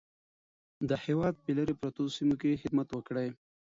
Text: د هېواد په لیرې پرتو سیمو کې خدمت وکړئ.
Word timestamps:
د 0.89 0.91
هېواد 1.05 1.35
په 1.43 1.49
لیرې 1.55 1.75
پرتو 1.79 2.03
سیمو 2.15 2.35
کې 2.41 2.59
خدمت 2.61 2.87
وکړئ. 2.91 3.29